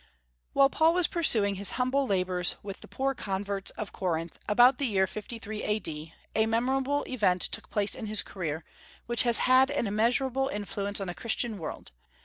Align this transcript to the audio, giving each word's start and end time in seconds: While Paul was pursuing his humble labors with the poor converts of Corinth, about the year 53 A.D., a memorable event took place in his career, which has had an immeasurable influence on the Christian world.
While 0.53 0.71
Paul 0.71 0.95
was 0.95 1.05
pursuing 1.05 1.57
his 1.61 1.71
humble 1.77 2.07
labors 2.07 2.55
with 2.63 2.81
the 2.81 2.87
poor 2.87 3.13
converts 3.13 3.69
of 3.77 3.91
Corinth, 3.93 4.39
about 4.49 4.79
the 4.79 4.87
year 4.87 5.05
53 5.05 5.61
A.D., 5.61 6.13
a 6.35 6.45
memorable 6.47 7.03
event 7.03 7.43
took 7.43 7.69
place 7.69 7.93
in 7.93 8.07
his 8.07 8.23
career, 8.23 8.63
which 9.05 9.21
has 9.21 9.37
had 9.45 9.69
an 9.69 9.85
immeasurable 9.85 10.47
influence 10.47 10.99
on 10.99 11.05
the 11.05 11.13
Christian 11.13 11.59
world. 11.59 11.91